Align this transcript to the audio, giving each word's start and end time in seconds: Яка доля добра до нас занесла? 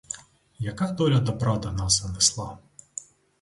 Яка 0.59 0.87
доля 0.91 1.19
добра 1.19 1.57
до 1.57 1.71
нас 1.71 2.01
занесла? 2.01 2.57